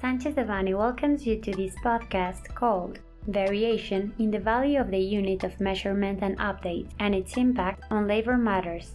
[0.00, 2.98] Sanchez Devanny welcomes you to this podcast called
[3.28, 8.06] Variation in the Value of the Unit of Measurement and Update and its Impact on
[8.06, 8.92] Labor Matters.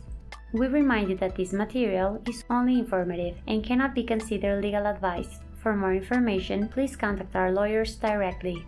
[0.53, 5.39] We remind you that this material is only informative and cannot be considered legal advice.
[5.63, 8.63] For more information, please contact our lawyers directly.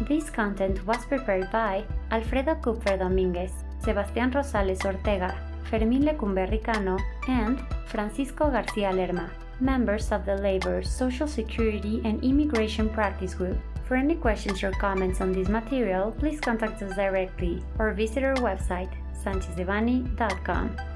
[0.03, 5.35] This content was prepared by Alfredo Kupfer Dominguez, Sebastián Rosales Ortega,
[5.71, 6.99] Fermín Lecumberri Cano,
[7.29, 13.59] and Francisco García Lerma members of the Labor, Social Security, and Immigration Practice Group.
[13.85, 18.37] For any questions or comments on this material, please contact us directly or visit our
[18.37, 20.94] website, sanchezdevanny.com.